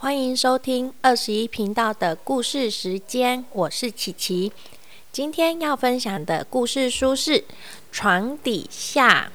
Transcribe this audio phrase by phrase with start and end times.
[0.00, 4.52] 欢迎收听二十一频道的故事时间，我是琪琪。
[5.10, 7.32] 今天要分享的故事书是
[7.90, 9.32] 《床底下》。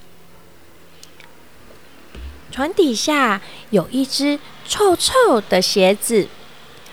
[2.50, 6.28] 床底下有一只臭臭的鞋子，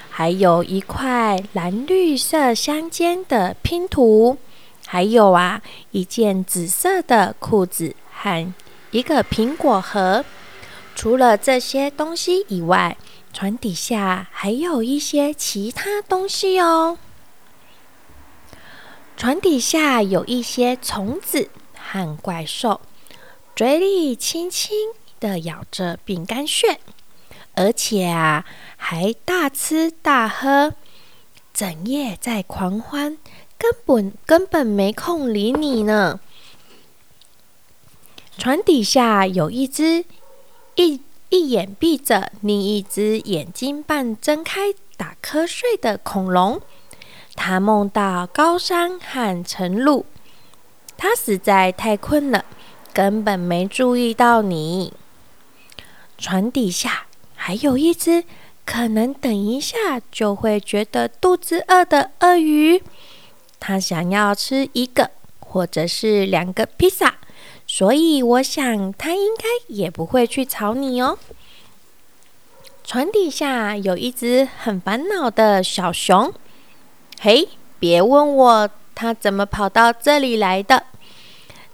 [0.10, 4.38] 还有一块蓝绿色相间的拼图，
[4.86, 5.62] 还有啊
[5.92, 8.54] 一件紫色的裤子和
[8.92, 10.26] 一个苹果核。
[10.94, 12.98] 除了这些东西以外，
[13.34, 16.98] 船底下还有一些其他东西哦。
[19.18, 22.82] 船底下有一些虫子和怪兽，
[23.56, 24.76] 嘴里轻轻
[25.20, 26.80] 的咬着饼干屑，
[27.54, 28.46] 而且啊，
[28.78, 30.74] 还大吃大喝，
[31.54, 33.18] 整夜在狂欢，
[33.58, 36.20] 根本根本没空理你呢。
[38.38, 40.06] 船底下有一只
[40.76, 41.00] 一。
[41.32, 46.62] 一眼闭着，另一只眼睛半睁开打瞌睡的恐龙，
[47.36, 50.06] 他梦到高山和晨露。
[50.98, 52.44] 他实在太困了，
[52.94, 54.92] 根本没注意到你。
[56.18, 58.26] 船底下还有一只
[58.66, 62.84] 可能等一下就会觉得肚子饿的鳄鱼，
[63.58, 65.10] 他想要吃一个
[65.40, 67.16] 或者是两个披萨。
[67.74, 71.18] 所以我想，他应该也不会去吵你哦。
[72.84, 76.34] 床底下有一只很烦恼的小熊。
[77.22, 77.48] 嘿，
[77.80, 80.84] 别问我它怎么跑到这里来的，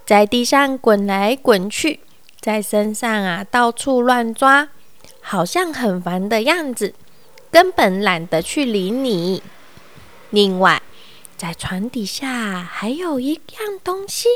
[0.06, 2.02] 在地上滚来滚去，
[2.40, 4.70] 在身上啊到处乱抓，
[5.22, 6.94] 好像很烦的样子，
[7.50, 9.42] 根本懒得去理你。
[10.30, 10.80] 另外，
[11.36, 14.28] 在床底下还有一样东西。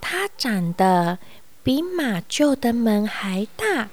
[0.00, 1.18] 它长得
[1.62, 3.88] 比马厩的门还大，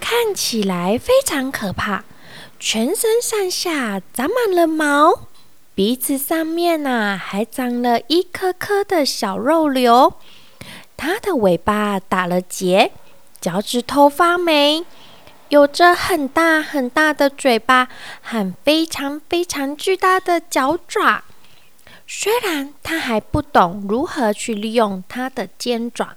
[0.00, 2.04] 看起来非常可怕。
[2.60, 5.28] 全身上下长满了毛，
[5.74, 10.14] 鼻子上面呢还长了一颗颗的小肉瘤。
[10.96, 12.92] 它的尾巴打了结，
[13.40, 14.84] 脚趾头发霉，
[15.48, 17.88] 有着很大很大的嘴巴
[18.22, 21.24] 和非常非常巨大的脚爪。
[22.06, 26.16] 虽然他还不懂如何去利用他的尖爪，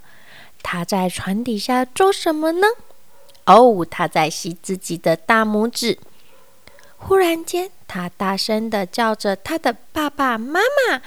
[0.61, 2.67] 他在船底下做什么呢？
[3.45, 5.97] 哦，他在吸自己的大拇指。
[6.97, 11.01] 忽然间，他大声的叫着他的爸爸妈妈：“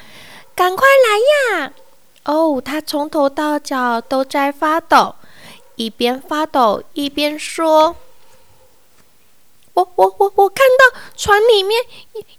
[0.55, 1.73] 赶快来呀！”
[2.25, 5.17] 哦，他从头到脚都在发抖，
[5.77, 7.97] 一边发抖一边说。
[9.75, 11.85] 我我我我看到船里面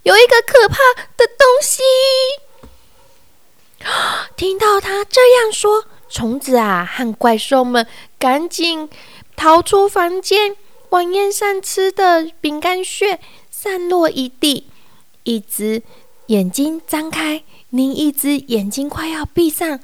[0.02, 0.76] 有一个可怕
[1.16, 1.82] 的东西。
[4.82, 7.86] 他这样说，虫子啊和怪兽们
[8.18, 8.90] 赶紧
[9.36, 10.56] 逃出房间。
[10.90, 13.18] 晚宴上吃的饼干屑
[13.50, 14.66] 散落一地，
[15.22, 15.82] 一只
[16.26, 19.80] 眼睛张开，另一只眼睛快要闭上，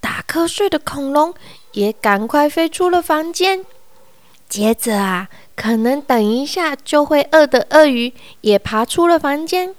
[0.00, 1.32] 打瞌睡的恐龙
[1.72, 3.64] 也赶快飞出了房间。
[4.48, 5.28] 接着啊。
[5.54, 9.74] 可能等一下就会饿的鳄鱼也爬出了房间，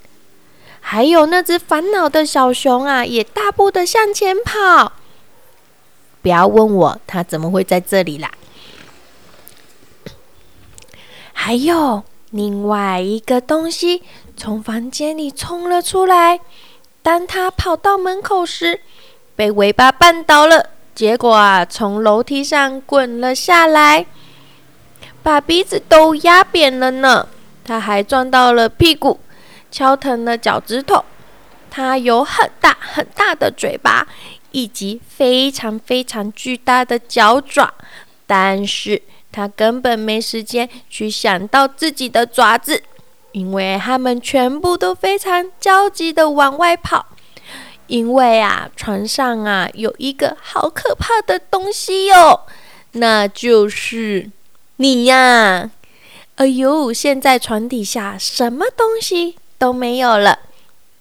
[0.85, 4.91] 还有那只烦恼的小熊啊，也大步的向前跑。
[6.21, 8.29] 不要问我它怎么会在这里啦。
[11.31, 14.03] 还有另外一个东西
[14.37, 16.41] 从房间里冲了出来，
[17.01, 18.81] 当它跑到门口时，
[19.35, 24.05] 被尾巴绊倒了，结果啊，从楼梯上滚了下来。
[25.23, 27.27] 把鼻子都压扁了呢，
[27.63, 29.19] 他还撞到了屁股，
[29.73, 31.03] 敲疼了脚趾头。
[31.71, 34.07] 它有很大很大的嘴巴，
[34.51, 37.73] 以及非常非常巨大的脚爪，
[38.27, 39.01] 但是
[39.31, 42.83] 它根本没时间去想到自己的爪子，
[43.31, 47.07] 因为它们全部都非常焦急的往外跑，
[47.87, 52.41] 因为啊，船上啊有一个好可怕的东西哟，
[52.91, 54.29] 那就是。
[54.77, 55.69] 你呀，
[56.35, 56.91] 哎呦！
[56.91, 60.37] 现在船底下什么东西都没有了，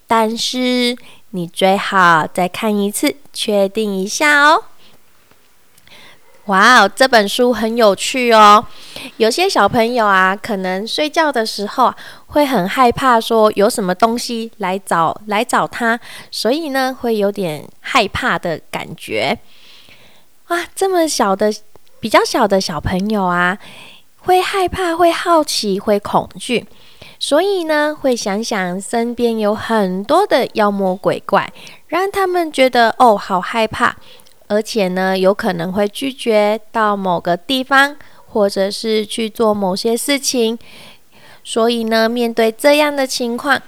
[0.07, 0.97] 但是
[1.31, 4.63] 你最好再看一次，确定一下哦。
[6.45, 8.65] 哇哦，这本书很有趣哦。
[9.17, 11.93] 有些小朋友啊，可能睡觉的时候
[12.27, 15.99] 会很害怕，说有什么东西来找来找他，
[16.31, 19.37] 所以呢，会有点害怕的感觉。
[20.47, 21.53] 哇，这么小的。
[21.99, 23.59] 比较小的小朋友啊，
[24.19, 26.67] 会害怕、会好奇、会恐惧，
[27.25, 31.53] 所以呢，会想想身边有很多的妖魔鬼怪，
[31.87, 33.95] 让他们觉得哦，好害怕，
[34.49, 37.97] 而且呢，有可能会拒绝到某个地方，
[38.27, 40.59] 或者是去做某些事情。
[41.45, 43.63] 所以呢，面对这样的情况，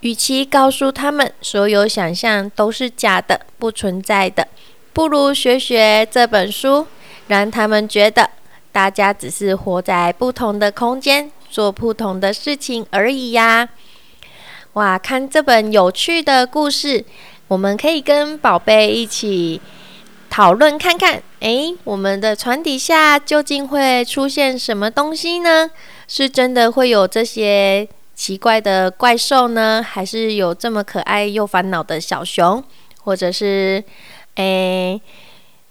[0.00, 4.48] 与其告诉他们所有想象都是假的、不存在的，
[4.94, 6.86] 不如学学这本书，
[7.26, 8.30] 让他们觉得
[8.72, 13.68] 大家只是活在不同的空间，做不同的事情而已呀。
[14.74, 17.04] 哇，看这本有趣的故事，
[17.48, 19.60] 我们可以跟宝贝一起
[20.30, 21.22] 讨论看看。
[21.40, 25.70] 诶，我们的船底下究竟会出现什么东西呢？
[26.06, 32.62] 是真的会有这些奇怪的怪兽呢，还是有这么可爱又烦恼的小熊，
[33.02, 33.82] 或者是
[34.34, 35.00] 诶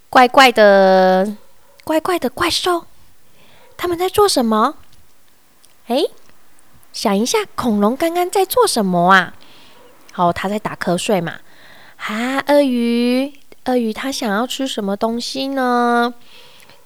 [0.09, 1.35] 怪怪的
[1.83, 2.85] 怪怪的怪兽？
[3.77, 4.75] 他们在做什么？
[5.89, 6.09] 诶。
[6.91, 9.33] 想一下，恐龙刚刚在做什么啊？
[10.11, 11.39] 好，它在打瞌睡嘛。
[11.97, 13.31] 啊，鳄鱼，
[13.65, 16.13] 鳄鱼，它想要吃什么东西呢？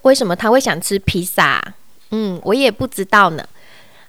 [0.01, 1.75] 为什么它会想吃披萨？
[2.11, 3.47] 嗯，我也不知道呢。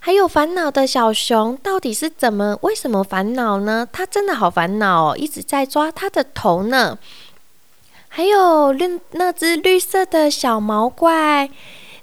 [0.00, 2.58] 还有烦恼的小熊，到底是怎么？
[2.62, 3.88] 为什么烦恼呢？
[3.92, 6.98] 它真的好烦恼哦，一直在抓它的头呢。
[8.08, 11.48] 还有绿那只绿色的小毛怪，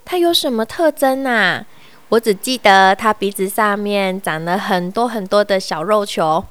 [0.05, 1.65] 它有什么特征啊？
[2.11, 6.43] 我只记得它鼻子上面长了很多很多的小肉球。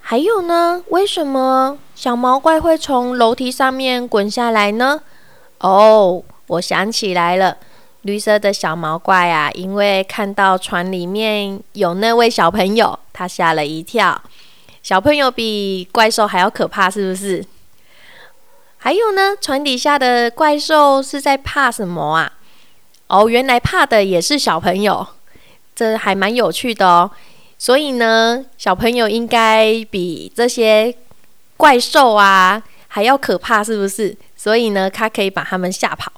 [0.00, 0.84] 还有呢？
[0.90, 5.00] 为什么小毛怪会从楼梯上面滚下来呢？
[5.58, 7.56] 哦，我想起来了，
[8.02, 14.22] 绿色的小毛怪啊，因为看到船里面有那位小朋友，他吓了一跳。
[14.84, 17.44] 小朋友比怪兽还要可怕，是不是？
[18.78, 19.36] 还有呢？
[19.40, 22.32] 船底下的怪兽是在怕什么啊？
[23.10, 25.04] 哦，原来怕的也是小朋友，
[25.74, 27.10] 这还蛮有趣的哦。
[27.58, 30.94] 所以呢，小朋友应该比这些
[31.56, 34.16] 怪兽啊还要可怕，是不是？
[34.36, 36.12] 所以呢，他可以把他们吓跑。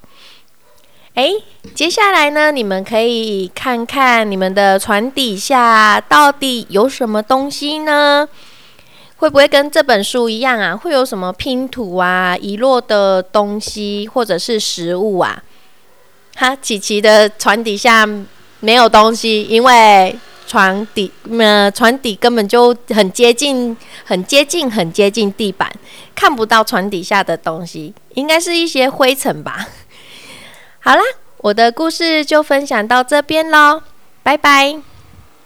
[1.15, 1.31] 哎，
[1.75, 8.29] 接下来呢，你们可以看看你们的船底下到底有什么东西呢？
[9.17, 10.77] 会不会跟这本书一样啊？
[10.77, 15.43] 会有什么拼图啊、遗落的东西，或者是食物啊？
[16.35, 18.07] 哈，琪琪的床底下
[18.61, 25.71] 没有东西，因为床底呃床底根本就很接近、很接近、很接近地板，
[26.15, 29.69] 看不到床底下的东西，应该是一些灰尘吧。
[30.81, 31.03] 好啦，
[31.39, 33.83] 我的故事就分享到这边喽，
[34.23, 34.92] 拜拜。